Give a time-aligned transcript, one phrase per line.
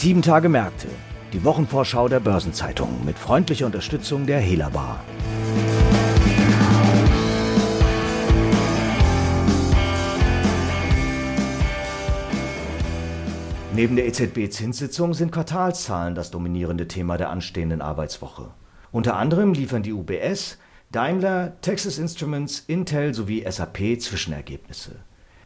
[0.00, 0.86] Sieben Tage Märkte,
[1.32, 5.00] die Wochenvorschau der Börsenzeitung mit freundlicher Unterstützung der Helabar.
[13.74, 18.50] Neben der EZB-Zinssitzung sind Quartalszahlen das dominierende Thema der anstehenden Arbeitswoche.
[18.92, 20.58] Unter anderem liefern die UBS,
[20.92, 24.92] Daimler, Texas Instruments, Intel sowie SAP Zwischenergebnisse.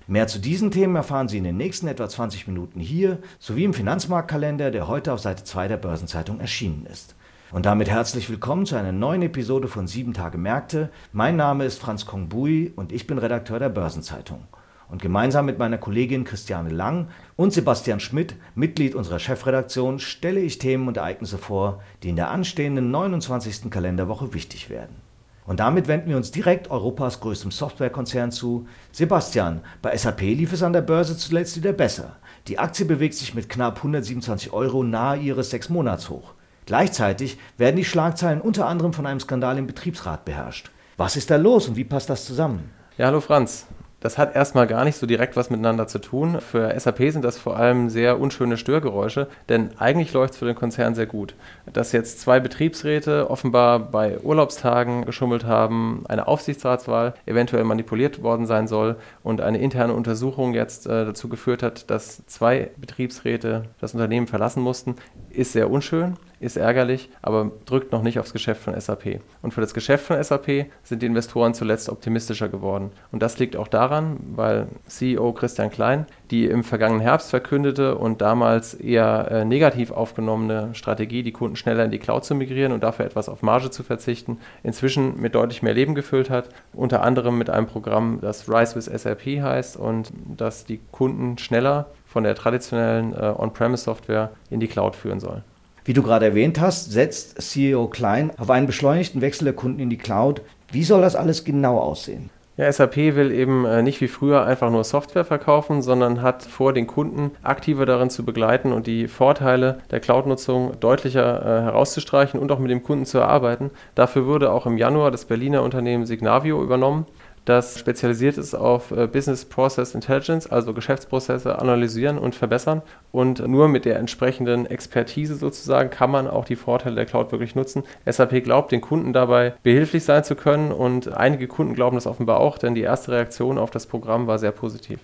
[0.08, 3.72] Mehr zu diesen Themen erfahren Sie in den nächsten etwa 20 Minuten hier sowie im
[3.72, 7.14] Finanzmarktkalender, der heute auf Seite 2 der Börsenzeitung erschienen ist.
[7.52, 10.90] Und damit herzlich willkommen zu einer neuen Episode von 7 Tage Märkte.
[11.12, 14.48] Mein Name ist Franz Kongbui und ich bin Redakteur der Börsenzeitung.
[14.90, 20.58] Und gemeinsam mit meiner Kollegin Christiane Lang und Sebastian Schmidt, Mitglied unserer Chefredaktion, stelle ich
[20.58, 23.70] Themen und Ereignisse vor, die in der anstehenden 29.
[23.70, 24.96] Kalenderwoche wichtig werden.
[25.44, 28.66] Und damit wenden wir uns direkt Europas größtem Softwarekonzern zu.
[28.92, 32.16] Sebastian, bei SAP lief es an der Börse zuletzt wieder besser.
[32.46, 36.34] Die Aktie bewegt sich mit knapp 127 Euro nahe ihres Sechsmonatshoch.
[36.66, 40.70] Gleichzeitig werden die Schlagzeilen unter anderem von einem Skandal im Betriebsrat beherrscht.
[40.96, 42.70] Was ist da los und wie passt das zusammen?
[42.96, 43.66] Ja, hallo Franz.
[44.02, 46.40] Das hat erstmal gar nicht so direkt was miteinander zu tun.
[46.40, 50.56] Für SAP sind das vor allem sehr unschöne Störgeräusche, denn eigentlich läuft es für den
[50.56, 51.36] Konzern sehr gut.
[51.72, 58.66] Dass jetzt zwei Betriebsräte offenbar bei Urlaubstagen geschummelt haben, eine Aufsichtsratswahl eventuell manipuliert worden sein
[58.66, 64.26] soll und eine interne Untersuchung jetzt äh, dazu geführt hat, dass zwei Betriebsräte das Unternehmen
[64.26, 64.96] verlassen mussten,
[65.30, 69.20] ist sehr unschön ist ärgerlich, aber drückt noch nicht aufs Geschäft von SAP.
[69.42, 72.90] Und für das Geschäft von SAP sind die Investoren zuletzt optimistischer geworden.
[73.10, 78.22] Und das liegt auch daran, weil CEO Christian Klein die im vergangenen Herbst verkündete und
[78.22, 82.82] damals eher äh, negativ aufgenommene Strategie, die Kunden schneller in die Cloud zu migrieren und
[82.82, 86.48] dafür etwas auf Marge zu verzichten, inzwischen mit deutlich mehr Leben gefüllt hat.
[86.72, 91.90] Unter anderem mit einem Programm, das Rise with SAP heißt und das die Kunden schneller
[92.06, 95.42] von der traditionellen äh, On-Premise-Software in die Cloud führen soll.
[95.84, 99.90] Wie du gerade erwähnt hast, setzt CEO Klein auf einen beschleunigten Wechsel der Kunden in
[99.90, 100.42] die Cloud.
[100.70, 102.30] Wie soll das alles genau aussehen?
[102.56, 106.72] Ja, SAP will eben äh, nicht wie früher einfach nur Software verkaufen, sondern hat vor,
[106.74, 112.52] den Kunden aktiver darin zu begleiten und die Vorteile der Cloud-Nutzung deutlicher äh, herauszustreichen und
[112.52, 113.70] auch mit dem Kunden zu erarbeiten.
[113.94, 117.06] Dafür wurde auch im Januar das Berliner Unternehmen Signavio übernommen
[117.44, 122.82] das spezialisiert ist auf äh, Business Process Intelligence, also Geschäftsprozesse analysieren und verbessern.
[123.10, 127.56] Und nur mit der entsprechenden Expertise sozusagen kann man auch die Vorteile der Cloud wirklich
[127.56, 127.82] nutzen.
[128.06, 132.38] SAP glaubt, den Kunden dabei behilflich sein zu können und einige Kunden glauben das offenbar
[132.38, 135.00] auch, denn die erste Reaktion auf das Programm war sehr positiv.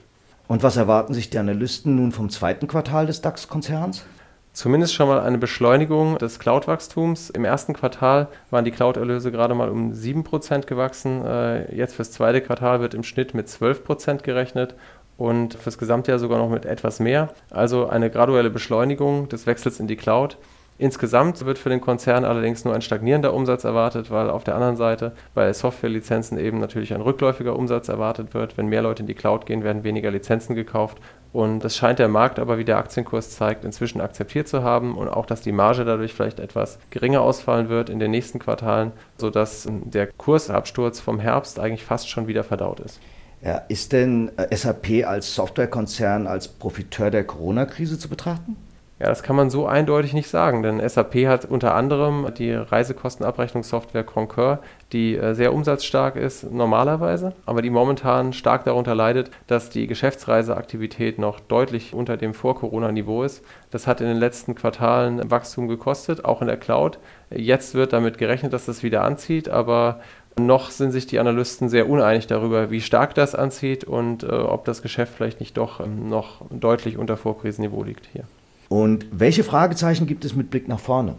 [0.47, 4.05] Und was erwarten sich die Analysten nun vom zweiten Quartal des DAX-Konzerns?
[4.59, 7.31] Zumindest schon mal eine Beschleunigung des Cloud-Wachstums.
[7.31, 11.25] Im ersten Quartal waren die Cloud-Erlöse gerade mal um 7% gewachsen.
[11.25, 14.75] Äh, jetzt fürs zweite Quartal wird im Schnitt mit 12% gerechnet
[15.17, 17.29] und fürs Gesamtjahr sogar noch mit etwas mehr.
[17.51, 20.39] Also eine graduelle Beschleunigung des Wechsels in die Cloud.
[20.81, 24.77] Insgesamt wird für den Konzern allerdings nur ein stagnierender Umsatz erwartet, weil auf der anderen
[24.77, 28.57] Seite bei Softwarelizenzen eben natürlich ein rückläufiger Umsatz erwartet wird.
[28.57, 30.99] Wenn mehr Leute in die Cloud gehen, werden weniger Lizenzen gekauft.
[31.33, 35.09] Und das scheint der Markt aber, wie der Aktienkurs zeigt, inzwischen akzeptiert zu haben und
[35.09, 39.69] auch, dass die Marge dadurch vielleicht etwas geringer ausfallen wird in den nächsten Quartalen, sodass
[39.69, 43.01] der Kursabsturz vom Herbst eigentlich fast schon wieder verdaut ist.
[43.43, 48.57] Ja, ist denn äh, SAP als Softwarekonzern als Profiteur der Corona-Krise zu betrachten?
[49.01, 54.03] Ja, das kann man so eindeutig nicht sagen, denn SAP hat unter anderem die Reisekostenabrechnungssoftware
[54.03, 54.59] Concur,
[54.93, 61.21] die äh, sehr umsatzstark ist normalerweise, aber die momentan stark darunter leidet, dass die Geschäftsreiseaktivität
[61.21, 63.45] noch deutlich unter dem Vor-Corona-Niveau ist.
[63.71, 66.99] Das hat in den letzten Quartalen Wachstum gekostet, auch in der Cloud.
[67.31, 70.01] Jetzt wird damit gerechnet, dass das wieder anzieht, aber
[70.37, 74.65] noch sind sich die Analysten sehr uneinig darüber, wie stark das anzieht und äh, ob
[74.65, 78.25] das Geschäft vielleicht nicht doch ähm, noch deutlich unter Vorkrisenniveau liegt hier.
[78.69, 81.15] Und welche Fragezeichen gibt es mit Blick nach vorne?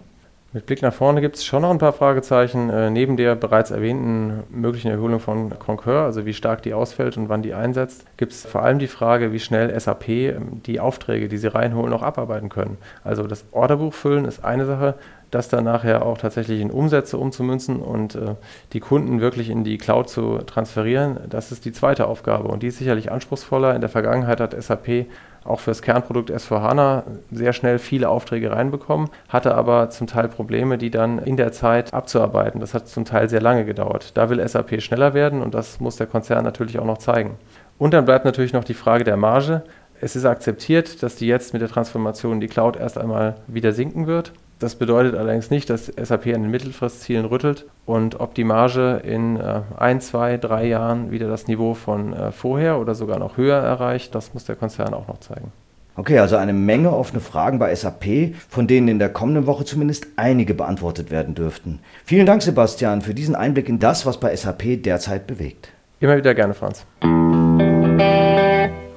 [0.51, 2.71] Mit Blick nach vorne gibt es schon noch ein paar Fragezeichen.
[2.71, 7.29] Äh, neben der bereits erwähnten möglichen Erholung von Concur, also wie stark die ausfällt und
[7.29, 11.27] wann die einsetzt, gibt es vor allem die Frage, wie schnell SAP ähm, die Aufträge,
[11.27, 12.77] die sie reinholen, auch abarbeiten können.
[13.03, 14.95] Also das Orderbuch füllen ist eine Sache,
[15.29, 18.33] das dann nachher auch tatsächlich in Umsätze umzumünzen und äh,
[18.73, 22.67] die Kunden wirklich in die Cloud zu transferieren, das ist die zweite Aufgabe und die
[22.67, 23.75] ist sicherlich anspruchsvoller.
[23.75, 25.05] In der Vergangenheit hat SAP
[25.43, 30.77] auch für das Kernprodukt S4HANA sehr schnell viele Aufträge reinbekommen, hatte aber zum Teil Probleme,
[30.77, 32.59] die dann in der Zeit abzuarbeiten.
[32.59, 34.17] Das hat zum Teil sehr lange gedauert.
[34.17, 37.37] Da will SAP schneller werden und das muss der Konzern natürlich auch noch zeigen.
[37.77, 39.63] Und dann bleibt natürlich noch die Frage der Marge.
[40.01, 43.71] Es ist akzeptiert, dass die jetzt mit der Transformation in die Cloud erst einmal wieder
[43.71, 44.33] sinken wird.
[44.59, 49.37] Das bedeutet allerdings nicht, dass SAP an den Mittelfristzielen rüttelt und ob die Marge in
[49.37, 53.57] äh, ein, zwei, drei Jahren wieder das Niveau von äh, vorher oder sogar noch höher
[53.57, 55.53] erreicht, das muss der Konzern auch noch zeigen.
[55.95, 60.07] Okay, also eine Menge offene Fragen bei SAP, von denen in der kommenden Woche zumindest
[60.17, 61.79] einige beantwortet werden dürften.
[62.03, 65.69] Vielen Dank, Sebastian, für diesen Einblick in das, was bei SAP derzeit bewegt.
[66.01, 66.85] Immer wieder gerne, Franz.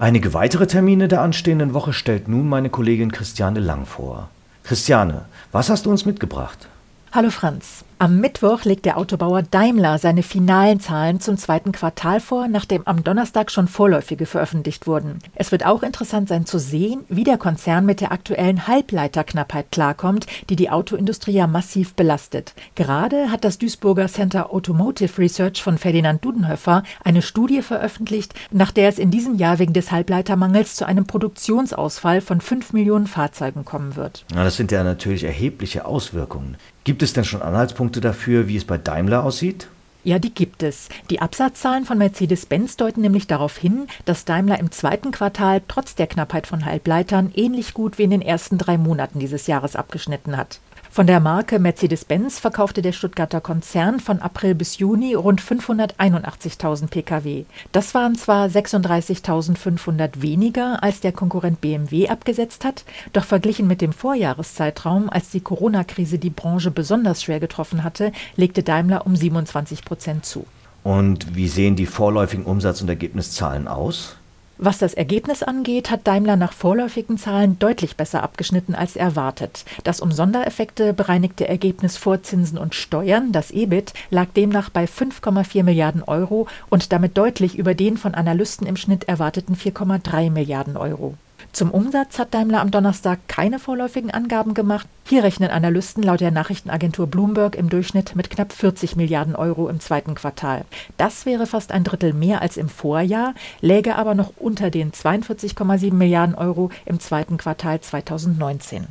[0.01, 4.29] Einige weitere Termine der anstehenden Woche stellt nun meine Kollegin Christiane Lang vor.
[4.65, 6.69] Christiane, was hast du uns mitgebracht?
[7.13, 7.85] Hallo Franz.
[8.03, 13.05] Am Mittwoch legt der Autobauer Daimler seine finalen Zahlen zum zweiten Quartal vor, nachdem am
[13.05, 15.21] Donnerstag schon vorläufige veröffentlicht wurden.
[15.37, 20.27] Es wird auch interessant sein zu sehen, wie der Konzern mit der aktuellen Halbleiterknappheit klarkommt,
[20.51, 22.55] die die Autoindustrie ja massiv belastet.
[22.75, 28.89] Gerade hat das Duisburger Center Automotive Research von Ferdinand Dudenhöfer eine Studie veröffentlicht, nach der
[28.89, 33.95] es in diesem Jahr wegen des Halbleitermangels zu einem Produktionsausfall von 5 Millionen Fahrzeugen kommen
[33.95, 34.25] wird.
[34.35, 36.57] Na, das sind ja natürlich erhebliche Auswirkungen.
[36.85, 37.43] Gibt es denn schon
[37.93, 39.69] Anhaltspunkte dafür, wie es bei Daimler aussieht?
[40.05, 40.89] Ja, die gibt es.
[41.11, 46.09] Die Absatzzahlen von Mercedes-Benz deuten nämlich darauf hin, dass Daimler im zweiten Quartal trotz der
[46.09, 50.59] Knappheit von Halbleitern ähnlich gut wie in den ersten drei Monaten dieses Jahres abgeschnitten hat.
[50.93, 57.47] Von der Marke Mercedes-Benz verkaufte der Stuttgarter Konzern von April bis Juni rund 581.000 Pkw.
[57.73, 62.85] Das waren zwar 36.500 weniger, als der Konkurrent BMW abgesetzt hat,
[63.15, 68.63] doch verglichen mit dem Vorjahreszeitraum, als die Corona-Krise die Branche besonders schwer getroffen hatte, legte
[68.63, 70.45] Daimler um 27 Prozent zu.
[70.83, 74.17] Und wie sehen die vorläufigen Umsatz- und Ergebniszahlen aus?
[74.65, 79.65] Was das Ergebnis angeht, hat Daimler nach vorläufigen Zahlen deutlich besser abgeschnitten als erwartet.
[79.83, 85.65] Das um Sondereffekte bereinigte Ergebnis vor Zinsen und Steuern, das EBIT, lag demnach bei 5,4
[85.65, 91.15] Milliarden Euro und damit deutlich über den von Analysten im Schnitt erwarteten 4,3 Milliarden Euro.
[91.53, 94.87] Zum Umsatz hat Daimler am Donnerstag keine vorläufigen Angaben gemacht.
[95.05, 99.79] Hier rechnen Analysten laut der Nachrichtenagentur Bloomberg im Durchschnitt mit knapp 40 Milliarden Euro im
[99.79, 100.65] zweiten Quartal.
[100.97, 105.93] Das wäre fast ein Drittel mehr als im Vorjahr, läge aber noch unter den 42,7
[105.93, 108.87] Milliarden Euro im zweiten Quartal 2019.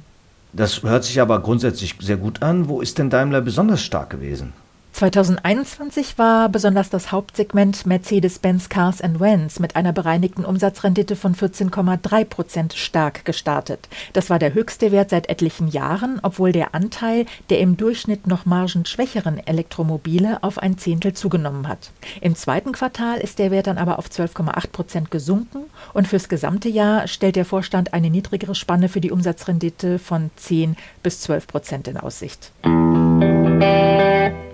[0.53, 2.69] Das hört sich aber grundsätzlich sehr gut an.
[2.69, 4.53] Wo ist denn Daimler besonders stark gewesen?
[4.93, 12.25] 2021 war besonders das Hauptsegment Mercedes-Benz Cars and Vans mit einer bereinigten Umsatzrendite von 14,3
[12.25, 13.87] Prozent stark gestartet.
[14.13, 18.45] Das war der höchste Wert seit etlichen Jahren, obwohl der Anteil der im Durchschnitt noch
[18.45, 21.91] margenschwächeren Elektromobile auf ein Zehntel zugenommen hat.
[22.19, 26.69] Im zweiten Quartal ist der Wert dann aber auf 12,8 Prozent gesunken und fürs gesamte
[26.69, 31.87] Jahr stellt der Vorstand eine niedrigere Spanne für die Umsatzrendite von 10 bis 12 Prozent
[31.87, 32.51] in Aussicht.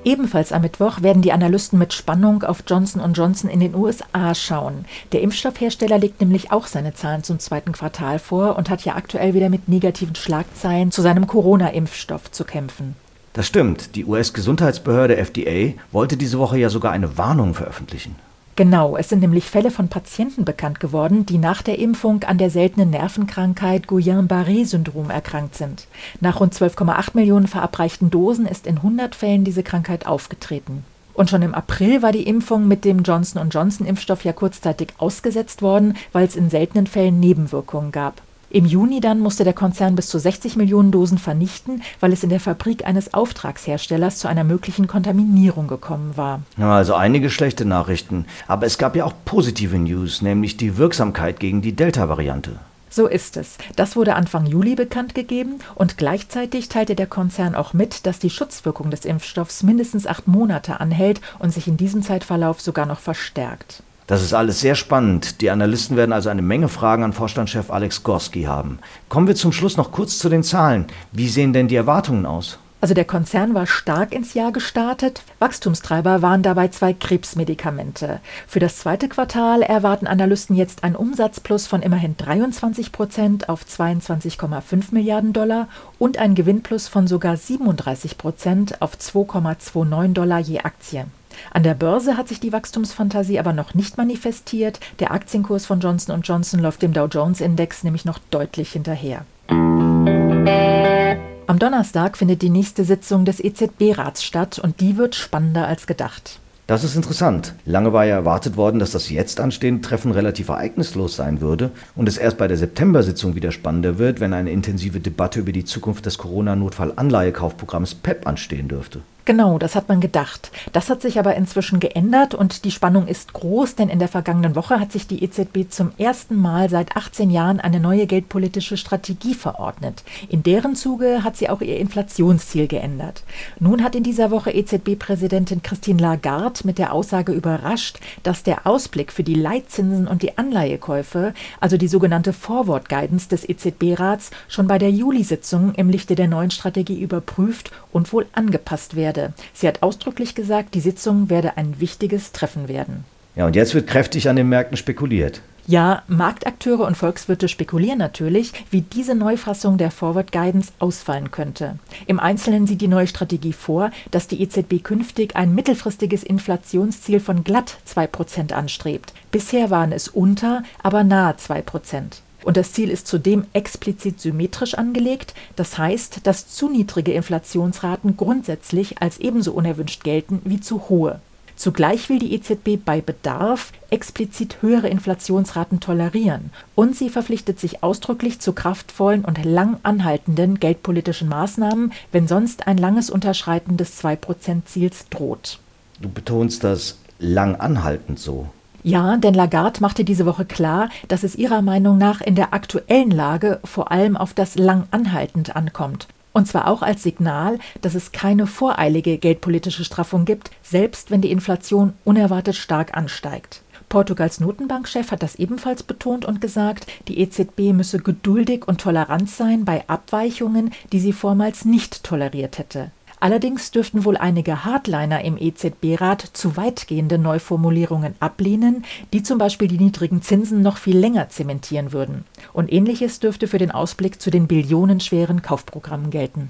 [0.08, 4.86] Ebenfalls am Mittwoch werden die Analysten mit Spannung auf Johnson Johnson in den USA schauen.
[5.12, 9.34] Der Impfstoffhersteller legt nämlich auch seine Zahlen zum zweiten Quartal vor und hat ja aktuell
[9.34, 12.96] wieder mit negativen Schlagzeilen zu seinem Corona-Impfstoff zu kämpfen.
[13.34, 13.98] Das stimmt.
[13.98, 18.16] Die US-Gesundheitsbehörde FDA wollte diese Woche ja sogar eine Warnung veröffentlichen.
[18.58, 22.50] Genau, es sind nämlich Fälle von Patienten bekannt geworden, die nach der Impfung an der
[22.50, 25.86] seltenen Nervenkrankheit Guillain-Barré-Syndrom erkrankt sind.
[26.22, 30.84] Nach rund 12,8 Millionen verabreichten Dosen ist in 100 Fällen diese Krankheit aufgetreten.
[31.14, 35.62] Und schon im April war die Impfung mit dem Johnson Johnson Impfstoff ja kurzzeitig ausgesetzt
[35.62, 38.24] worden, weil es in seltenen Fällen Nebenwirkungen gab.
[38.58, 42.32] Im Juni dann musste der Konzern bis zu 60 Millionen Dosen vernichten, weil es in
[42.32, 46.42] der Fabrik eines Auftragsherstellers zu einer möglichen Kontaminierung gekommen war.
[46.58, 48.26] Ja, also einige schlechte Nachrichten.
[48.48, 52.54] Aber es gab ja auch positive News, nämlich die Wirksamkeit gegen die Delta-Variante.
[52.90, 53.60] So ist es.
[53.76, 58.32] Das wurde Anfang Juli bekannt gegeben und gleichzeitig teilte der Konzern auch mit, dass die
[58.32, 63.84] Schutzwirkung des Impfstoffs mindestens acht Monate anhält und sich in diesem Zeitverlauf sogar noch verstärkt.
[64.08, 65.42] Das ist alles sehr spannend.
[65.42, 68.80] Die Analysten werden also eine Menge Fragen an Vorstandschef Alex Gorski haben.
[69.10, 70.86] Kommen wir zum Schluss noch kurz zu den Zahlen.
[71.12, 72.58] Wie sehen denn die Erwartungen aus?
[72.80, 75.24] Also der Konzern war stark ins Jahr gestartet.
[75.40, 78.22] Wachstumstreiber waren dabei zwei Krebsmedikamente.
[78.48, 84.86] Für das zweite Quartal erwarten Analysten jetzt einen Umsatzplus von immerhin 23 Prozent auf 22,5
[84.92, 85.68] Milliarden Dollar
[86.00, 91.08] und einen Gewinnplus von sogar 37 Prozent auf 2,29 Dollar je Aktie.
[91.52, 94.80] An der Börse hat sich die Wachstumsfantasie aber noch nicht manifestiert.
[95.00, 99.26] Der Aktienkurs von Johnson Johnson läuft dem Dow Jones Index nämlich noch deutlich hinterher.
[99.50, 106.40] Am Donnerstag findet die nächste Sitzung des EZB-Rats statt und die wird spannender als gedacht.
[106.68, 107.54] Das ist interessant.
[107.66, 112.10] Lange war ja erwartet worden, dass das jetzt anstehende Treffen relativ ereignislos sein würde und
[112.10, 116.06] es erst bei der September-Sitzung wieder spannender wird, wenn eine intensive Debatte über die Zukunft
[116.06, 119.00] des Corona-Notfall-Anleihekaufprogramms PEP anstehen dürfte.
[119.28, 120.52] Genau, das hat man gedacht.
[120.72, 124.56] Das hat sich aber inzwischen geändert und die Spannung ist groß, denn in der vergangenen
[124.56, 129.34] Woche hat sich die EZB zum ersten Mal seit 18 Jahren eine neue geldpolitische Strategie
[129.34, 130.06] verordnet.
[130.30, 133.24] In deren Zuge hat sie auch ihr Inflationsziel geändert.
[133.60, 139.12] Nun hat in dieser Woche EZB-Präsidentin Christine Lagarde mit der Aussage überrascht, dass der Ausblick
[139.12, 144.78] für die Leitzinsen und die Anleihekäufe, also die sogenannte Forward Guidance des EZB-Rats, schon bei
[144.78, 149.34] der Juli-Sitzung im Lichte der neuen Strategie überprüft und wohl angepasst werde werde.
[149.54, 153.04] Sie hat ausdrücklich gesagt, die Sitzung werde ein wichtiges Treffen werden.
[153.36, 155.42] Ja, und jetzt wird kräftig an den Märkten spekuliert.
[155.70, 161.78] Ja, Marktakteure und Volkswirte spekulieren natürlich, wie diese Neufassung der Forward Guidance ausfallen könnte.
[162.06, 167.44] Im Einzelnen sieht die neue Strategie vor, dass die EZB künftig ein mittelfristiges Inflationsziel von
[167.44, 169.14] glatt 2% anstrebt.
[169.30, 172.22] Bisher waren es unter, aber nahe 2%.
[172.48, 179.02] Und das Ziel ist zudem explizit symmetrisch angelegt, das heißt, dass zu niedrige Inflationsraten grundsätzlich
[179.02, 181.20] als ebenso unerwünscht gelten wie zu hohe.
[181.58, 188.40] Zugleich will die EZB bei Bedarf explizit höhere Inflationsraten tolerieren und sie verpflichtet sich ausdrücklich
[188.40, 195.60] zu kraftvollen und lang anhaltenden geldpolitischen Maßnahmen, wenn sonst ein langes Unterschreiten des 2%-Ziels droht.
[196.00, 198.48] Du betonst das lang anhaltend so.
[198.88, 203.12] Ja, denn Lagarde machte diese Woche klar, dass es ihrer Meinung nach in der aktuellen
[203.12, 206.08] Lage vor allem auf das lang anhaltend ankommt.
[206.32, 211.32] Und zwar auch als Signal, dass es keine voreilige geldpolitische Straffung gibt, selbst wenn die
[211.32, 213.62] Inflation unerwartet stark ansteigt.
[213.90, 219.66] Portugals Notenbankchef hat das ebenfalls betont und gesagt, die EZB müsse geduldig und tolerant sein
[219.66, 222.92] bei Abweichungen, die sie vormals nicht toleriert hätte.
[223.20, 229.80] Allerdings dürften wohl einige Hardliner im EZB-Rat zu weitgehende Neuformulierungen ablehnen, die zum Beispiel die
[229.80, 232.26] niedrigen Zinsen noch viel länger zementieren würden.
[232.54, 236.50] Und ähnliches dürfte für den Ausblick zu den billionenschweren Kaufprogrammen gelten.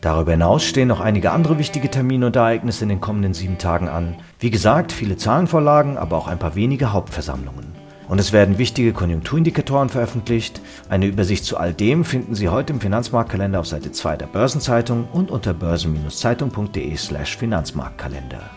[0.00, 3.88] Darüber hinaus stehen noch einige andere wichtige Termine und Ereignisse in den kommenden sieben Tagen
[3.88, 4.16] an.
[4.38, 7.79] Wie gesagt, viele Zahlenvorlagen, aber auch ein paar wenige Hauptversammlungen.
[8.10, 10.60] Und es werden wichtige Konjunkturindikatoren veröffentlicht.
[10.88, 15.06] Eine Übersicht zu all dem finden Sie heute im Finanzmarktkalender auf Seite 2 der Börsenzeitung
[15.12, 18.50] und unter börsen-zeitung.de/slash Finanzmarktkalender.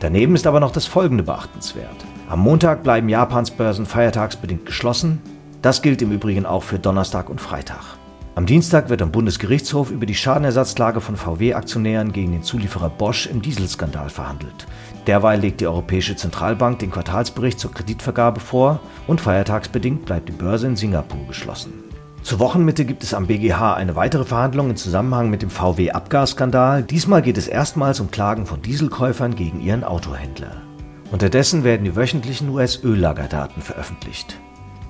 [0.00, 1.94] Daneben ist aber noch das folgende beachtenswert.
[2.28, 5.22] Am Montag bleiben Japans Börsen feiertagsbedingt geschlossen.
[5.62, 8.01] Das gilt im Übrigen auch für Donnerstag und Freitag.
[8.34, 13.42] Am Dienstag wird am Bundesgerichtshof über die Schadenersatzklage von VW-Aktionären gegen den Zulieferer Bosch im
[13.42, 14.66] Dieselskandal verhandelt.
[15.06, 20.66] Derweil legt die Europäische Zentralbank den Quartalsbericht zur Kreditvergabe vor und feiertagsbedingt bleibt die Börse
[20.66, 21.74] in Singapur geschlossen.
[22.22, 26.84] Zur Wochenmitte gibt es am BGH eine weitere Verhandlung im Zusammenhang mit dem VW-Abgasskandal.
[26.84, 30.62] Diesmal geht es erstmals um Klagen von Dieselkäufern gegen ihren Autohändler.
[31.10, 34.38] Unterdessen werden die wöchentlichen US-Öllagerdaten veröffentlicht.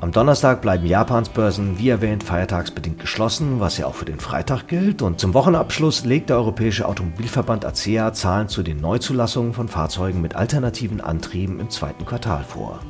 [0.02, 4.66] Am Donnerstag bleiben Japans Börsen wie erwähnt feiertagsbedingt geschlossen, was ja auch für den Freitag
[4.66, 5.00] gilt.
[5.00, 10.34] Und zum Wochenabschluss legt der Europäische Automobilverband ACEA Zahlen zu den Neuzulassungen von Fahrzeugen mit
[10.34, 12.80] alternativen Antrieben im zweiten Quartal vor.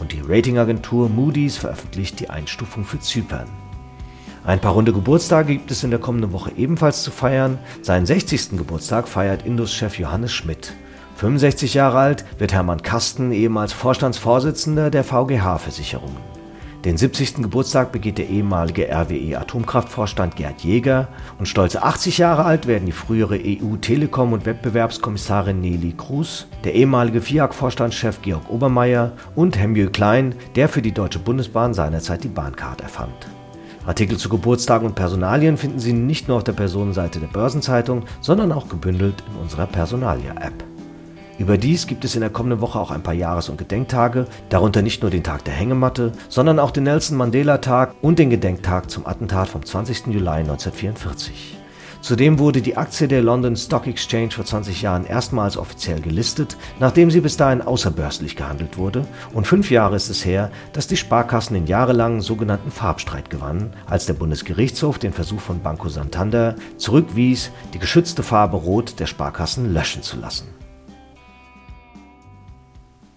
[0.00, 3.48] Und die Ratingagentur Moody's veröffentlicht die Einstufung für Zypern.
[4.46, 7.58] Ein paar runde Geburtstage gibt es in der kommenden Woche ebenfalls zu feiern.
[7.82, 8.52] Seinen 60.
[8.56, 10.72] Geburtstag feiert Indus-Chef Johannes Schmidt.
[11.16, 16.33] 65 Jahre alt wird Hermann Kasten, ehemals Vorstandsvorsitzender der VGH-Versicherungen.
[16.84, 17.36] Den 70.
[17.36, 22.92] Geburtstag begeht der ehemalige RWE Atomkraftvorstand Gerd Jäger und stolze 80 Jahre alt werden die
[22.92, 30.68] frühere EU-Telekom- und Wettbewerbskommissarin Nelly Kruse, der ehemalige FIAC-Vorstandschef Georg Obermeier und Hemjö Klein, der
[30.68, 33.14] für die Deutsche Bundesbahn seinerzeit die Bahncard erfand.
[33.86, 38.52] Artikel zu Geburtstagen und Personalien finden Sie nicht nur auf der Personenseite der Börsenzeitung, sondern
[38.52, 40.73] auch gebündelt in unserer Personalia-App.
[41.36, 45.02] Überdies gibt es in der kommenden Woche auch ein paar Jahres- und Gedenktage, darunter nicht
[45.02, 49.48] nur den Tag der Hängematte, sondern auch den Nelson Mandela-Tag und den Gedenktag zum Attentat
[49.48, 50.06] vom 20.
[50.06, 51.58] Juli 1944.
[52.02, 57.10] Zudem wurde die Aktie der London Stock Exchange vor 20 Jahren erstmals offiziell gelistet, nachdem
[57.10, 61.54] sie bis dahin außerbörslich gehandelt wurde, und fünf Jahre ist es her, dass die Sparkassen
[61.54, 67.78] den jahrelangen sogenannten Farbstreit gewannen, als der Bundesgerichtshof den Versuch von Banco Santander zurückwies, die
[67.78, 70.63] geschützte Farbe Rot der Sparkassen löschen zu lassen.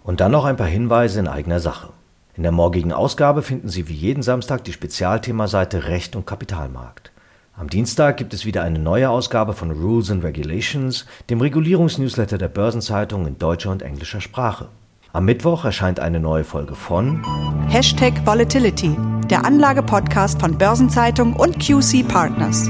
[0.08, 1.90] Und dann noch ein paar Hinweise in eigener Sache.
[2.34, 7.12] In der morgigen Ausgabe finden Sie wie jeden Samstag die Spezialthemaseite Recht und Kapitalmarkt.
[7.58, 12.48] Am Dienstag gibt es wieder eine neue Ausgabe von Rules and Regulations, dem Regulierungsnewsletter der
[12.48, 14.70] Börsenzeitung in deutscher und englischer Sprache.
[15.12, 17.22] Am Mittwoch erscheint eine neue Folge von
[17.68, 18.96] Hashtag Volatility,
[19.30, 22.70] der Anlagepodcast von Börsenzeitung und QC Partners.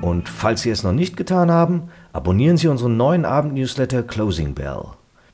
[0.00, 4.86] Und falls Sie es noch nicht getan haben, abonnieren Sie unseren neuen Abendnewsletter Closing Bell.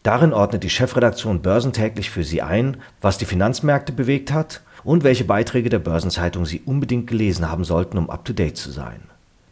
[0.02, 5.24] Darin ordnet die Chefredaktion börsentäglich für Sie ein, was die Finanzmärkte bewegt hat und welche
[5.24, 9.02] Beiträge der Börsenzeitung Sie unbedingt gelesen haben sollten, um up-to-date zu sein.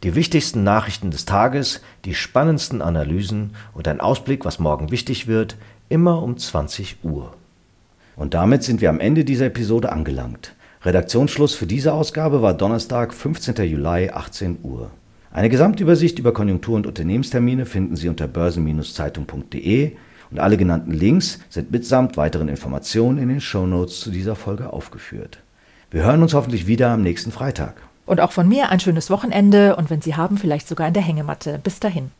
[0.01, 5.55] Die wichtigsten Nachrichten des Tages, die spannendsten Analysen und ein Ausblick, was morgen wichtig wird,
[5.87, 7.33] immer um 20 Uhr.
[8.15, 10.55] Und damit sind wir am Ende dieser Episode angelangt.
[10.83, 13.55] Redaktionsschluss für diese Ausgabe war Donnerstag, 15.
[13.65, 14.89] Juli, 18 Uhr.
[15.31, 19.91] Eine Gesamtübersicht über Konjunktur- und Unternehmenstermine finden Sie unter börsen-zeitung.de
[20.31, 25.39] und alle genannten Links sind mitsamt weiteren Informationen in den Shownotes zu dieser Folge aufgeführt.
[25.91, 27.81] Wir hören uns hoffentlich wieder am nächsten Freitag.
[28.05, 31.03] Und auch von mir ein schönes Wochenende und wenn Sie haben, vielleicht sogar in der
[31.03, 31.59] Hängematte.
[31.63, 32.11] Bis dahin.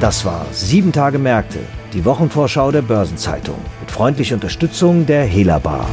[0.00, 1.58] Das war Sieben Tage Märkte,
[1.92, 5.86] die Wochenvorschau der Börsenzeitung mit freundlicher Unterstützung der Hela Bar.